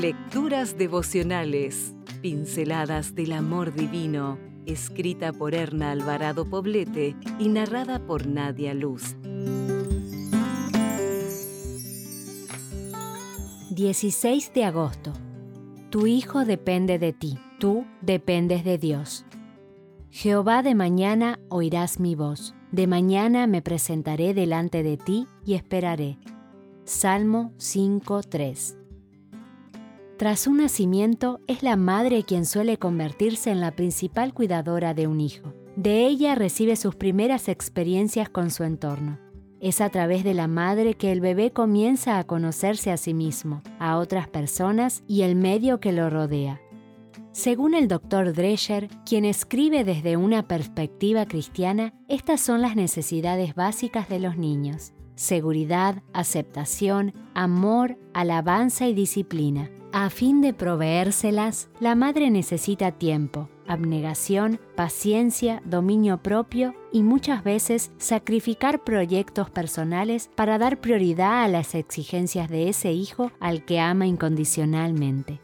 [0.00, 8.72] Lecturas devocionales, pinceladas del amor divino, escrita por Erna Alvarado Poblete y narrada por Nadia
[8.72, 9.14] Luz.
[13.68, 15.12] 16 de agosto.
[15.90, 19.26] Tu hijo depende de ti, tú dependes de Dios.
[20.08, 26.16] Jehová de mañana oirás mi voz, de mañana me presentaré delante de ti y esperaré.
[26.84, 28.79] Salmo 5.3
[30.20, 35.18] Tras un nacimiento es la madre quien suele convertirse en la principal cuidadora de un
[35.18, 35.54] hijo.
[35.76, 39.18] De ella recibe sus primeras experiencias con su entorno.
[39.60, 43.62] Es a través de la madre que el bebé comienza a conocerse a sí mismo,
[43.78, 46.60] a otras personas y el medio que lo rodea.
[47.32, 48.34] Según el Dr.
[48.34, 54.92] Drescher, quien escribe desde una perspectiva cristiana, estas son las necesidades básicas de los niños.
[55.14, 59.70] Seguridad, aceptación, amor, alabanza y disciplina.
[59.92, 67.90] A fin de proveérselas, la madre necesita tiempo, abnegación, paciencia, dominio propio y muchas veces
[67.98, 74.06] sacrificar proyectos personales para dar prioridad a las exigencias de ese hijo al que ama
[74.06, 75.40] incondicionalmente.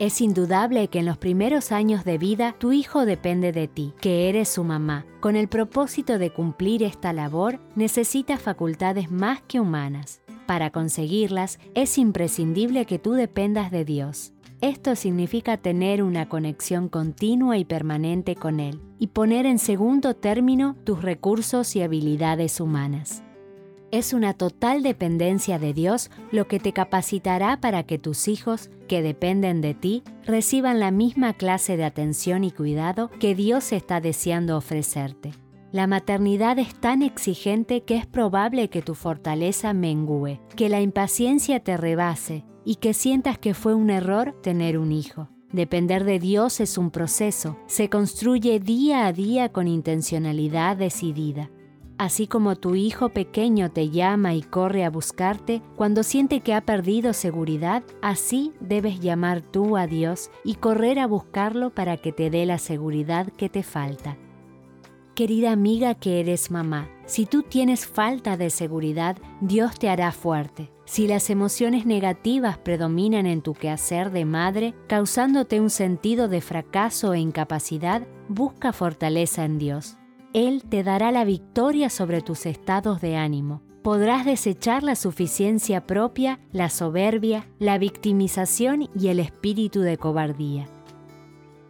[0.00, 4.28] Es indudable que en los primeros años de vida tu hijo depende de ti, que
[4.28, 5.06] eres su mamá.
[5.20, 10.22] Con el propósito de cumplir esta labor, necesita facultades más que humanas.
[10.50, 14.32] Para conseguirlas, es imprescindible que tú dependas de Dios.
[14.60, 20.74] Esto significa tener una conexión continua y permanente con Él y poner en segundo término
[20.82, 23.22] tus recursos y habilidades humanas.
[23.92, 29.02] Es una total dependencia de Dios lo que te capacitará para que tus hijos, que
[29.02, 34.56] dependen de ti, reciban la misma clase de atención y cuidado que Dios está deseando
[34.56, 35.30] ofrecerte.
[35.72, 41.60] La maternidad es tan exigente que es probable que tu fortaleza mengüe, que la impaciencia
[41.60, 45.28] te rebase y que sientas que fue un error tener un hijo.
[45.52, 51.50] Depender de Dios es un proceso, se construye día a día con intencionalidad decidida.
[51.98, 56.62] Así como tu hijo pequeño te llama y corre a buscarte cuando siente que ha
[56.62, 62.28] perdido seguridad, así debes llamar tú a Dios y correr a buscarlo para que te
[62.28, 64.16] dé la seguridad que te falta.
[65.20, 70.72] Querida amiga que eres mamá, si tú tienes falta de seguridad, Dios te hará fuerte.
[70.86, 77.12] Si las emociones negativas predominan en tu quehacer de madre, causándote un sentido de fracaso
[77.12, 79.98] e incapacidad, busca fortaleza en Dios.
[80.32, 83.60] Él te dará la victoria sobre tus estados de ánimo.
[83.82, 90.66] Podrás desechar la suficiencia propia, la soberbia, la victimización y el espíritu de cobardía.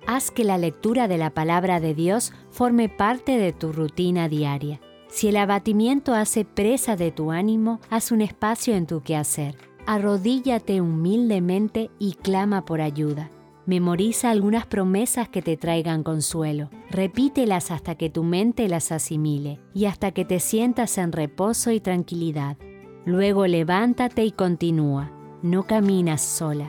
[0.07, 4.81] Haz que la lectura de la palabra de Dios forme parte de tu rutina diaria.
[5.09, 9.57] Si el abatimiento hace presa de tu ánimo, haz un espacio en tu quehacer.
[9.87, 13.31] Arrodíllate humildemente y clama por ayuda.
[13.67, 16.71] Memoriza algunas promesas que te traigan consuelo.
[16.91, 21.81] Repítelas hasta que tu mente las asimile y hasta que te sientas en reposo y
[21.81, 22.57] tranquilidad.
[23.05, 25.13] Luego levántate y continúa.
[25.43, 26.69] No caminas sola.